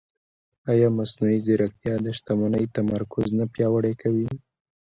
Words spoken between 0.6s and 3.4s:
ایا مصنوعي ځیرکتیا د شتمنۍ تمرکز